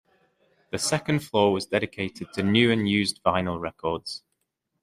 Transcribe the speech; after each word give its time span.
The 0.71 0.79
second 0.79 1.19
floor 1.19 1.53
was 1.53 1.67
dedicated 1.67 2.33
to 2.33 2.41
new 2.41 2.71
and 2.71 2.89
used 2.89 3.21
vinyl 3.23 3.59
records. 3.61 4.23